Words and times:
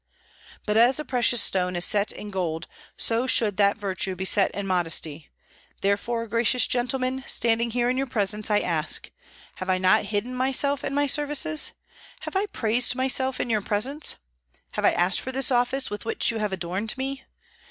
But 0.65 0.77
as 0.77 0.97
a 0.99 1.05
precious 1.05 1.43
stone 1.43 1.75
is 1.75 1.85
set 1.85 2.11
in 2.11 2.31
gold, 2.31 2.65
so 2.97 3.27
should 3.27 3.57
that 3.57 3.77
virtue 3.77 4.15
be 4.15 4.25
set 4.25 4.49
in 4.49 4.65
modesty; 4.65 5.29
therefore, 5.81 6.25
gracious 6.25 6.65
gentlemen, 6.65 7.23
standing 7.27 7.69
here 7.69 7.87
in 7.87 7.97
your 7.97 8.07
presence, 8.07 8.49
I 8.49 8.61
ask: 8.61 9.11
Have 9.57 9.69
I 9.69 9.77
not 9.77 10.05
hidden 10.05 10.33
myself 10.33 10.83
and 10.83 10.95
my 10.95 11.05
services? 11.05 11.73
Have 12.21 12.35
I 12.35 12.47
praised 12.47 12.95
myself 12.95 13.39
in 13.39 13.51
your 13.51 13.61
presence? 13.61 14.15
Have 14.71 14.85
I 14.85 14.91
asked 14.91 15.21
for 15.21 15.31
this 15.31 15.51
office, 15.51 15.91
with 15.91 16.03
which 16.03 16.31
you 16.31 16.39
have 16.39 16.51
adorned 16.51 16.97
me? 16.97 17.23